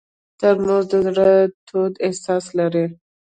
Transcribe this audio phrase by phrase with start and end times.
[0.39, 1.29] ترموز د زړه
[1.67, 2.85] تود احساس لري.